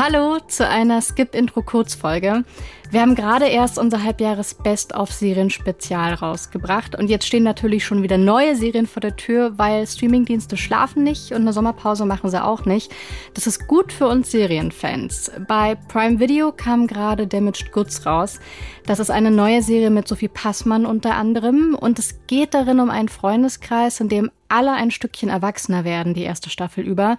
[0.00, 2.44] Hallo zu einer Skip-Intro-Kurzfolge.
[2.90, 8.56] Wir haben gerade erst unser Halbjahres Best-of-Serien-Spezial rausgebracht und jetzt stehen natürlich schon wieder neue
[8.56, 12.90] Serien vor der Tür, weil Streamingdienste schlafen nicht und eine Sommerpause machen sie auch nicht.
[13.34, 15.30] Das ist gut für uns Serienfans.
[15.46, 18.40] Bei Prime Video kam gerade Damaged Goods raus.
[18.86, 22.88] Das ist eine neue Serie mit Sophie Passmann unter anderem und es geht darin um
[22.88, 27.18] einen Freundeskreis, in dem alle ein Stückchen erwachsener werden, die erste Staffel über.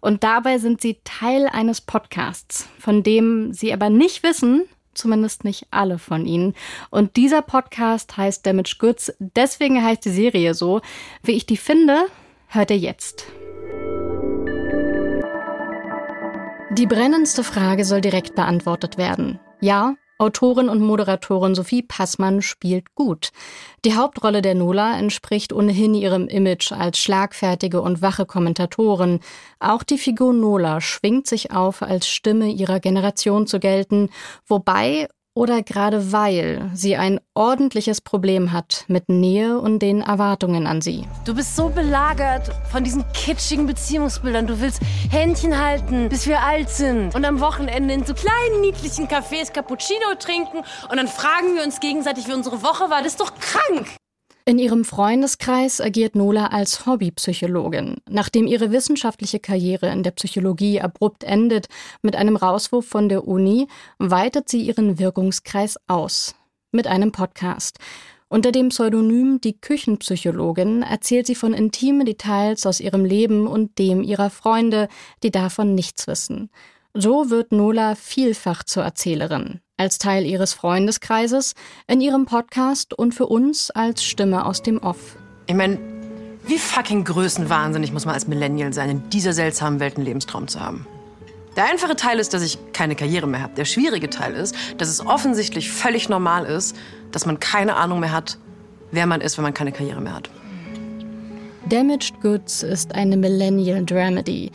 [0.00, 4.64] Und dabei sind sie Teil eines Podcasts, von dem sie aber nicht wissen,
[4.96, 6.54] zumindest nicht alle von ihnen.
[6.90, 10.80] Und dieser Podcast heißt Damage Goods, deswegen heißt die Serie so.
[11.22, 12.06] Wie ich die finde,
[12.48, 13.26] hört ihr jetzt.
[16.72, 19.40] Die brennendste Frage soll direkt beantwortet werden.
[19.60, 23.30] Ja, Autorin und Moderatorin Sophie Passmann spielt gut.
[23.84, 29.20] Die Hauptrolle der Nola entspricht ohnehin ihrem Image als schlagfertige und wache Kommentatorin.
[29.60, 34.08] Auch die Figur Nola schwingt sich auf, als Stimme ihrer Generation zu gelten,
[34.46, 40.80] wobei oder gerade weil sie ein ordentliches Problem hat mit Nähe und den Erwartungen an
[40.80, 41.06] sie.
[41.26, 44.46] Du bist so belagert von diesen kitschigen Beziehungsbildern.
[44.46, 49.08] Du willst Händchen halten, bis wir alt sind und am Wochenende in so kleinen, niedlichen
[49.08, 50.58] Cafés Cappuccino trinken
[50.90, 53.02] und dann fragen wir uns gegenseitig, wie unsere Woche war.
[53.02, 53.88] Das ist doch krank!
[54.48, 57.96] In ihrem Freundeskreis agiert Nola als Hobbypsychologin.
[58.08, 61.66] Nachdem ihre wissenschaftliche Karriere in der Psychologie abrupt endet
[62.00, 63.66] mit einem Rauswurf von der Uni,
[63.98, 66.36] weitet sie ihren Wirkungskreis aus
[66.70, 67.80] mit einem Podcast.
[68.28, 74.00] Unter dem Pseudonym Die Küchenpsychologin erzählt sie von intimen Details aus ihrem Leben und dem
[74.04, 74.86] ihrer Freunde,
[75.24, 76.50] die davon nichts wissen.
[76.98, 81.52] So wird Nola vielfach zur Erzählerin als Teil ihres Freundeskreises,
[81.86, 85.18] in ihrem Podcast und für uns als Stimme aus dem Off.
[85.46, 85.78] Ich meine,
[86.46, 90.58] wie fucking größenwahnsinnig muss man als Millennial sein, in dieser seltsamen Welt einen Lebenstraum zu
[90.58, 90.86] haben?
[91.56, 93.52] Der einfache Teil ist, dass ich keine Karriere mehr habe.
[93.54, 96.74] Der schwierige Teil ist, dass es offensichtlich völlig normal ist,
[97.12, 98.38] dass man keine Ahnung mehr hat,
[98.90, 100.30] wer man ist, wenn man keine Karriere mehr hat.
[101.68, 104.50] Damaged Goods ist eine Millennial Dramedy.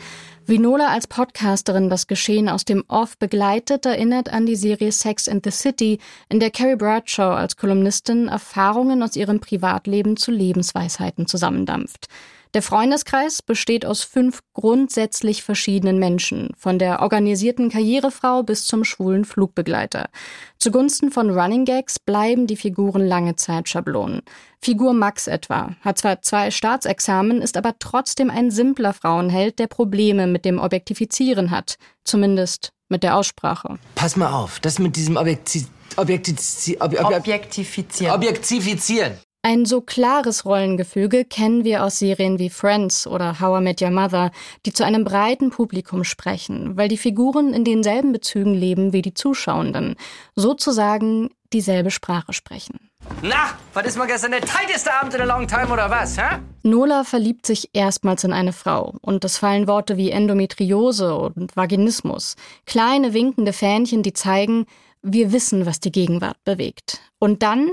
[0.52, 5.26] Wie Nola als Podcasterin das Geschehen aus dem Off begleitet, erinnert an die Serie Sex
[5.26, 5.98] and the City,
[6.28, 12.08] in der Carrie Bradshaw als Kolumnistin Erfahrungen aus ihrem Privatleben zu Lebensweisheiten zusammendampft.
[12.54, 19.24] Der Freundeskreis besteht aus fünf grundsätzlich verschiedenen Menschen, von der organisierten Karrierefrau bis zum schwulen
[19.24, 20.10] Flugbegleiter.
[20.58, 24.20] Zugunsten von Running Gags bleiben die Figuren lange Zeit Schablonen.
[24.60, 30.26] Figur Max etwa hat zwar zwei Staatsexamen, ist aber trotzdem ein simpler Frauenheld, der Probleme
[30.26, 33.78] mit dem Objektifizieren hat, zumindest mit der Aussprache.
[33.94, 35.64] Pass mal auf, das mit diesem Objekti
[35.96, 38.14] Objekti Ob Ob Objektifizieren.
[38.14, 39.12] Objektifizieren.
[39.44, 43.90] Ein so klares Rollengefüge kennen wir aus Serien wie Friends oder How I Met Your
[43.90, 44.30] Mother,
[44.64, 49.14] die zu einem breiten Publikum sprechen, weil die Figuren in denselben Bezügen leben wie die
[49.14, 49.96] Zuschauenden,
[50.36, 52.88] sozusagen dieselbe Sprache sprechen.
[53.20, 56.38] Na, was ist mal gestern der tighteste Abend in a long time oder was, hä?
[56.62, 62.36] Nola verliebt sich erstmals in eine Frau und es fallen Worte wie Endometriose und Vaginismus,
[62.64, 64.66] kleine winkende Fähnchen, die zeigen,
[65.02, 67.00] wir wissen, was die Gegenwart bewegt.
[67.18, 67.72] Und dann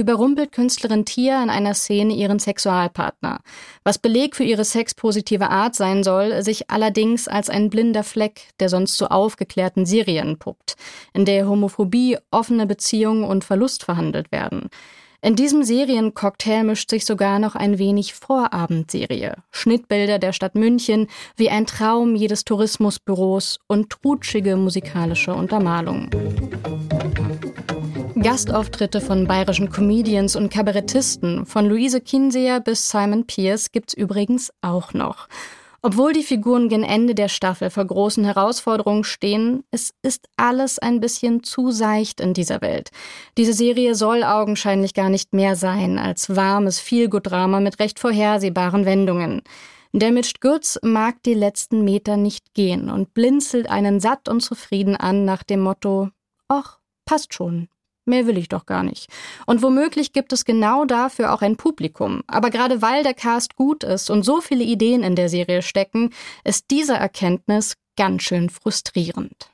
[0.00, 3.40] überrumpelt Künstlerin Tia in einer Szene ihren Sexualpartner,
[3.84, 8.68] was Beleg für ihre sexpositive Art sein soll, sich allerdings als ein blinder Fleck der
[8.68, 10.76] sonst so aufgeklärten Serien puppt,
[11.12, 14.68] in der Homophobie, offene Beziehungen und Verlust verhandelt werden.
[15.24, 19.36] In diesem Seriencocktail mischt sich sogar noch ein wenig Vorabendserie.
[19.52, 26.10] Schnittbilder der Stadt München wie ein Traum jedes Tourismusbüros und trutschige musikalische Untermalungen.
[28.22, 34.94] Gastauftritte von bayerischen Comedians und Kabarettisten, von Luise Kinseer bis Simon Pierce gibt's übrigens auch
[34.94, 35.26] noch.
[35.82, 41.00] Obwohl die Figuren gen Ende der Staffel vor großen Herausforderungen stehen, es ist alles ein
[41.00, 42.90] bisschen zu seicht in dieser Welt.
[43.36, 49.42] Diese Serie soll augenscheinlich gar nicht mehr sein als warmes Feelgood-Drama mit recht vorhersehbaren Wendungen.
[49.92, 55.24] Damaged Goods mag die letzten Meter nicht gehen und blinzelt einen satt und zufrieden an
[55.24, 56.10] nach dem Motto,
[56.46, 57.68] ach, passt schon.
[58.04, 59.08] Mehr will ich doch gar nicht.
[59.46, 62.22] Und womöglich gibt es genau dafür auch ein Publikum.
[62.26, 66.10] Aber gerade weil der Cast gut ist und so viele Ideen in der Serie stecken,
[66.42, 69.50] ist diese Erkenntnis ganz schön frustrierend.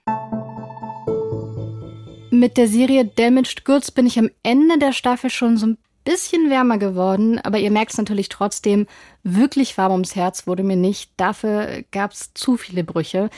[2.31, 5.79] Mit der Serie Damaged Goods bin ich am Ende der Staffel schon so ein
[6.09, 8.87] bisschen wärmer geworden, aber ihr merkt es natürlich trotzdem,
[9.25, 11.11] wirklich warm ums Herz wurde mir nicht.
[11.19, 13.29] Dafür gab es zu viele Brüche.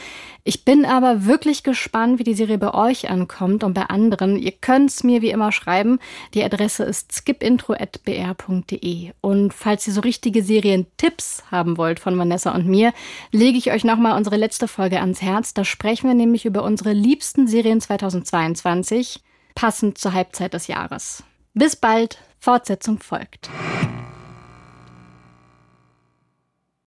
[0.45, 4.39] Ich bin aber wirklich gespannt, wie die Serie bei euch ankommt und bei anderen.
[4.39, 5.99] Ihr könnt es mir wie immer schreiben.
[6.33, 9.11] Die Adresse ist skipintro.br.de.
[9.21, 12.93] Und falls ihr so richtige Serientipps haben wollt von Vanessa und mir,
[13.33, 15.55] lege ich euch nochmal unsere letzte Folge ans Herz.
[15.55, 19.25] Da sprechen wir nämlich über unsere liebsten Serien 2022,
[19.57, 21.25] passend zur Halbzeit des Jahres.
[21.53, 23.51] Bis bald, Fortsetzung folgt.